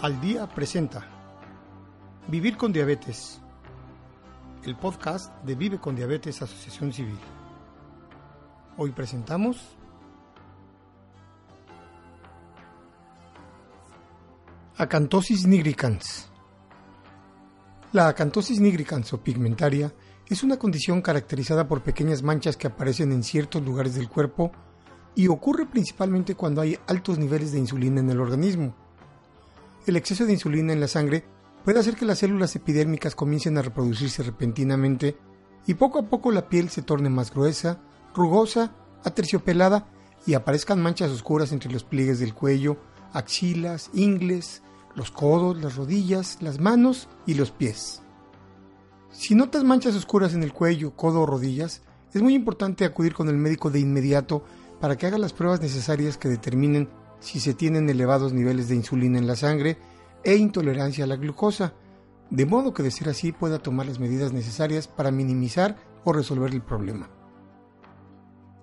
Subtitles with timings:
[0.00, 1.04] Al Día presenta
[2.28, 3.40] Vivir con Diabetes,
[4.62, 7.18] el podcast de Vive con Diabetes Asociación Civil.
[8.76, 9.76] Hoy presentamos
[14.76, 16.30] Acantosis nigricans.
[17.90, 19.92] La acantosis nigricans o pigmentaria
[20.28, 24.52] es una condición caracterizada por pequeñas manchas que aparecen en ciertos lugares del cuerpo
[25.16, 28.87] y ocurre principalmente cuando hay altos niveles de insulina en el organismo.
[29.88, 31.24] El exceso de insulina en la sangre
[31.64, 35.16] puede hacer que las células epidérmicas comiencen a reproducirse repentinamente
[35.66, 37.80] y poco a poco la piel se torne más gruesa,
[38.14, 39.88] rugosa, aterciopelada
[40.26, 42.76] y aparezcan manchas oscuras entre los pliegues del cuello,
[43.14, 44.60] axilas, ingles,
[44.94, 48.02] los codos, las rodillas, las manos y los pies.
[49.10, 51.80] Si notas manchas oscuras en el cuello, codo o rodillas,
[52.12, 54.44] es muy importante acudir con el médico de inmediato
[54.82, 59.18] para que haga las pruebas necesarias que determinen si se tienen elevados niveles de insulina
[59.18, 59.78] en la sangre
[60.24, 61.74] e intolerancia a la glucosa,
[62.30, 66.52] de modo que de ser así pueda tomar las medidas necesarias para minimizar o resolver
[66.52, 67.08] el problema.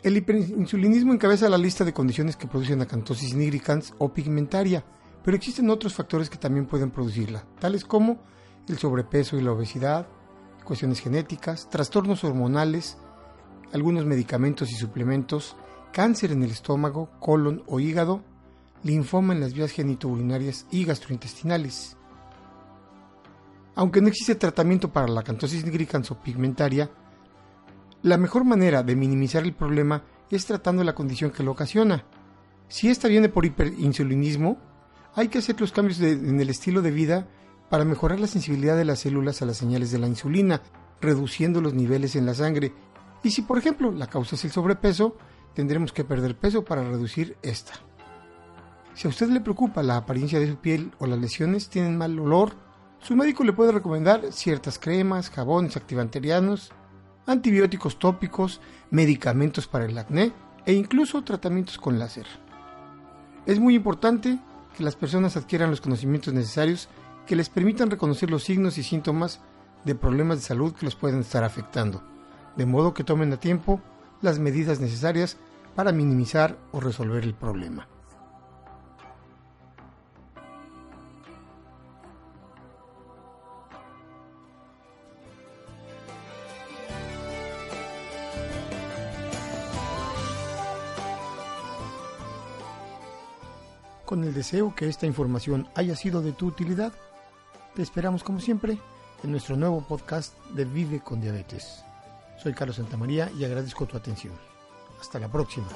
[0.04, 4.86] El hiperinsulinismo encabeza la lista de condiciones que producen acantosis nigricans o pigmentaria,
[5.24, 8.20] pero existen otros factores que también pueden producirla, tales como
[8.68, 10.08] el sobrepeso y la obesidad,
[10.64, 12.98] cuestiones genéticas, trastornos hormonales,
[13.74, 15.56] algunos medicamentos y suplementos,
[15.92, 18.24] cáncer en el estómago, colon o hígado,
[18.86, 21.98] linfoma en las vías genitourinarias y gastrointestinales.
[23.74, 26.92] Aunque no existe tratamiento para la acantosis nigricans pigmentaria,
[28.04, 32.06] la mejor manera de minimizar el problema es tratando la condición que lo ocasiona.
[32.68, 34.58] Si esta viene por hiperinsulinismo,
[35.16, 37.28] hay que hacer los cambios en el estilo de vida
[37.70, 40.62] para mejorar la sensibilidad de las células a las señales de la insulina,
[41.02, 42.72] reduciendo los niveles en la sangre.
[43.24, 45.18] Y si, por ejemplo, la causa es el sobrepeso,
[45.56, 47.74] tendremos que perder peso para reducir esta.
[48.96, 52.18] Si a usted le preocupa la apariencia de su piel o las lesiones tienen mal
[52.18, 52.54] olor,
[53.00, 56.72] su médico le puede recomendar ciertas cremas, jabones activanterianos,
[57.28, 58.62] antibióticos tópicos,
[58.92, 60.32] medicamentos para el acné
[60.66, 62.26] e incluso tratamientos con láser.
[63.46, 64.40] Es muy importante
[64.78, 66.88] que las personas adquieran los conocimientos necesarios
[67.28, 69.42] que les permitan reconocer los signos y síntomas
[69.84, 72.02] de problemas de salud que los pueden estar afectando,
[72.56, 73.82] de modo que tomen a tiempo
[74.22, 75.36] las medidas necesarias
[75.76, 77.90] para minimizar o resolver el problema.
[94.06, 96.94] Con el deseo que esta información haya sido de tu utilidad,
[97.74, 98.78] te esperamos como siempre
[99.24, 101.84] en nuestro nuevo podcast de Vive con Diabetes.
[102.38, 104.34] Soy Carlos Santamaría y agradezco tu atención.
[105.02, 105.68] Hasta la próxima.